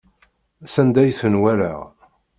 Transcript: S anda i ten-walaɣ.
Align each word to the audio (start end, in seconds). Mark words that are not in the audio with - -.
S 0.73 0.75
anda 0.81 1.01
i 1.05 1.13
ten-walaɣ. 1.19 1.79